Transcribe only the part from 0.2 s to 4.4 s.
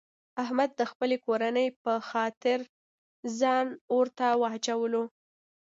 احمد د خپلې کورنۍ په خاطر ځان اورته